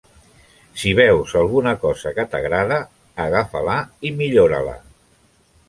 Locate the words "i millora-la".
4.11-4.77